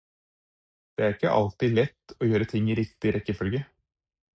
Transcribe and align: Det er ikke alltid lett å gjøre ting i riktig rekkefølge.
Det 0.97 1.05
er 1.07 1.11
ikke 1.17 1.35
alltid 1.41 1.77
lett 1.83 2.17
å 2.19 2.33
gjøre 2.33 2.51
ting 2.55 2.73
i 2.75 2.83
riktig 2.83 3.17
rekkefølge. 3.19 3.67